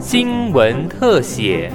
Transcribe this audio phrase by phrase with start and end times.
[0.00, 1.72] 新闻特写。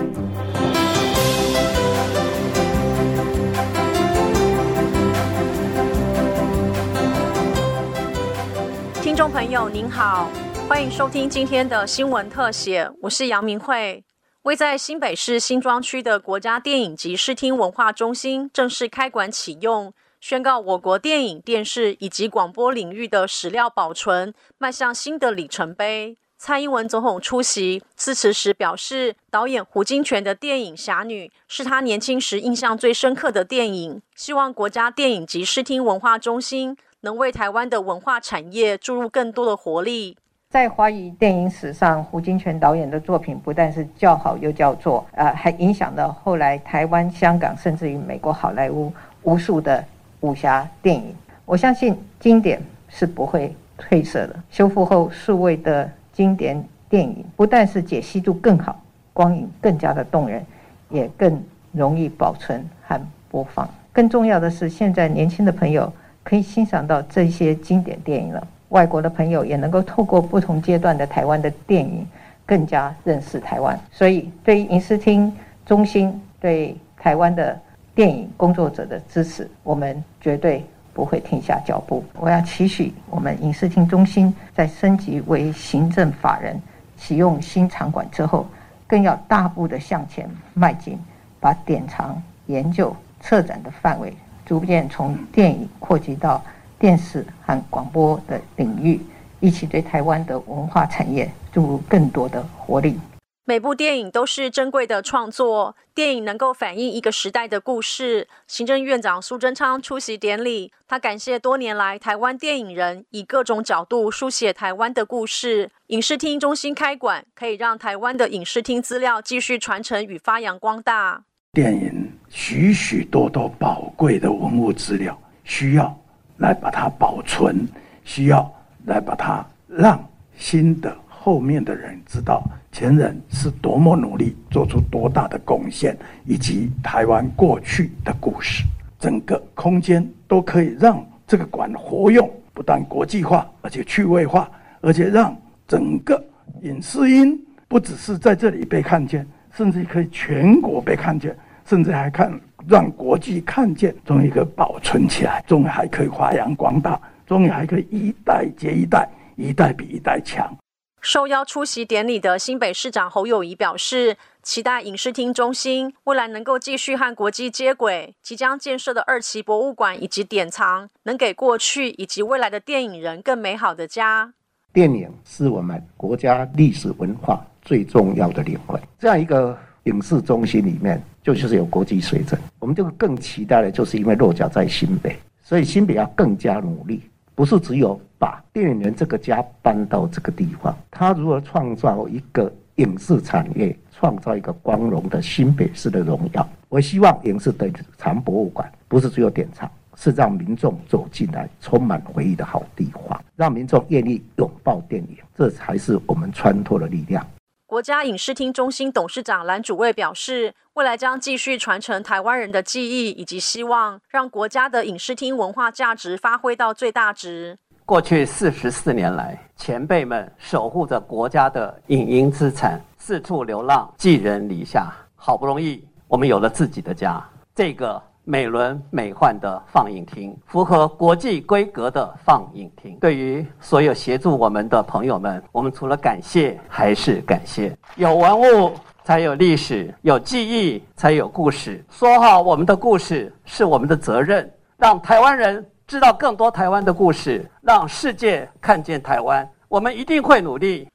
[9.02, 10.30] 听众朋友您好，
[10.68, 14.04] 欢迎收听今天的新闻特写，我是杨明慧。
[14.44, 26.16] 位在新北市新庄区的国家电影及视听文化中心正式开馆启用，宣告我国电影、电视以及广播领域的史料保存迈向新的里程碑。
[26.38, 40.16] 蔡英文总统出席致辞时表示，导演胡金铨的电影《侠女》是他年轻时印象最深刻的电影，希望国家电影及视听文化中心能为台湾的文化产业注入更多的活力。
[40.52, 48.94] 在华语电影史上，胡金铨导演的作品不但是叫好又叫座，呃，还影响了后来台湾、香港，甚至于美国好莱坞
[49.24, 49.84] 无数的
[50.22, 51.14] 武侠电影。
[51.46, 54.36] 我相信经典是不会褪色的。
[54.50, 58.82] 修复后数位的经典电影，不但是解析度更好，
[59.14, 60.46] 光影更加的动人，
[60.90, 63.68] 也更容易保存和播放。
[63.94, 65.92] 更重要的是，现在年轻的朋友
[66.24, 68.48] 可以欣赏到这些经典电影了。
[68.70, 72.08] 外国的朋友也能够透过不同阶段的台湾的电影，
[72.46, 73.78] 更加认识台湾。
[73.92, 75.34] 所以，对于影视厅
[75.66, 77.60] 中心对台湾的
[77.94, 82.04] 电影工作者的支持，我们绝对不会停下脚步。
[82.20, 86.62] 我要期许我们影视厅中心在升级为行政法人、
[86.98, 88.46] 启用新场馆之后，
[88.88, 91.00] 更要大步的向前迈进，
[91.40, 94.14] 把典藏、研究、策展的范围
[94.46, 96.42] 逐渐从电影扩及到。
[96.80, 99.00] 电视和广播的领域，
[99.40, 103.00] 一起对台湾的文化产业注入更多的活力。
[103.44, 108.28] 每部电影都是珍贵的创作，电影能够反映一个时代的故事。
[108.48, 115.72] 行政院长苏贞昌出席典礼，他感谢多年来台湾电影人以各种角度书写台湾的故事。
[115.88, 121.24] 影视厅中心开馆，可以让台湾的影视厅资料继续传承与发扬光大。
[121.52, 125.98] 电影许许多多宝贵的文物资料，需要。
[126.38, 127.68] 来把它保存，
[128.04, 128.52] 需要
[128.88, 130.04] 来把它让
[130.36, 138.64] 新的后面的人知道前人是多么努力，做出多大的贡献，以及台湾过去的故事。
[139.00, 144.50] 整个空间都可以让这个馆活用，不但国际化，而且趣味化，
[144.80, 145.36] 而且让
[145.68, 146.24] 整个
[146.62, 147.38] 影视音
[147.68, 152.32] 不只是在这里被看见，甚至可以全国被看见，甚至还看。
[152.68, 160.56] 让国际看见，终于可以保存起来，终于还可以发扬光大，终于还可以一代接一代，一代比一代强。
[161.02, 174.32] 受邀出席典礼的新北市长侯友谊表示，期待影视厅中心未来能够继续和国际接轨，即将建设的二期博物馆以及典藏，能给过去以及未来的电影人更美好的家。
[174.72, 181.02] 电影是我们国家历史文化最重要的灵魂，这样一个影视中心里面。
[181.24, 187.00] 就就是有国际水准，我们就更期待的，就是因为落脚在新北，所以新北要更加努力，
[187.36, 196.48] 不是只有把电影人这个家搬到这个地方，他如何创造一个影视产业，创造一个光荣的新北市的荣耀。
[196.70, 197.68] 我希望影视的
[197.98, 207.26] 藏博物馆不是只有典藏，是让民众走进来充满回忆的好地方，让民众愿意拥抱电影，这才是我们穿透的力量。
[207.66, 217.58] 国家影视厅中心董事长蓝主卫表示，未来将继续传承台湾人的记忆以及希望，让国家的影视厅文化价值发挥到最大值。
[217.86, 224.92] 过去四十四年来，前辈们守护着国家的影音资产，四处流浪，寄人篱下。
[225.16, 228.02] 好不容易，我们有了自己的家，这个。
[228.24, 232.96] 美轮美奂的放映厅，符合国际规格的放映厅。
[233.02, 237.76] 对于所有协助我们的朋友们，我们除了感谢还是感谢。
[237.96, 241.84] 有文物才有历史，有记忆才有故事。
[241.90, 249.46] 说好我们的故事是我们的责任，让台湾人知道更多台湾的故事，让世界看见台湾。
[249.68, 250.88] 我们一定会努力。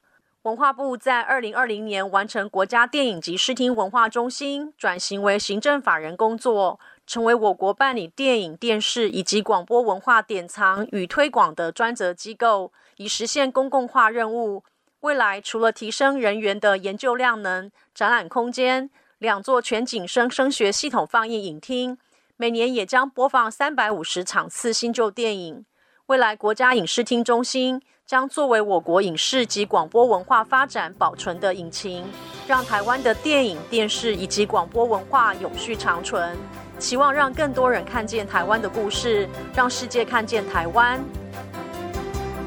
[0.44, 6.80] 文化部在二零二零年完成国家电影及视听文化中心转型为行政法人工作。
[7.06, 14.64] 成为我国办理电影、电视以及广播文化典藏与推广的专责机构，以实现公共化任务。
[15.00, 18.88] 未来除了提升人员的研究量能、展览空间，
[19.18, 21.98] 两座全景声声学系统放映影厅，
[22.38, 25.64] 每年也将播放三百五十场次新旧电影。
[26.06, 32.04] 未来国家影视厅中心将作为我国影视及广播文化发展保存的引擎，
[32.46, 36.36] 让台湾的电影、电视以及广播文化永续长存。
[36.78, 41.02] 期望让更多人看见台湾的故事，让世界看见台湾。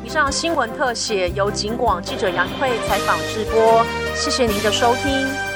[0.06, 3.84] 以上新闻特写由警广记者杨慧采访直播，
[4.16, 5.49] 谢谢您的收听。